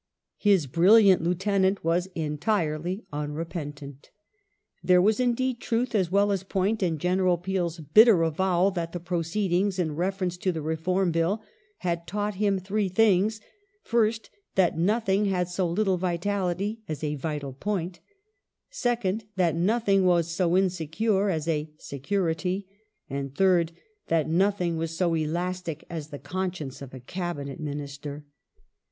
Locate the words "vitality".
15.97-16.79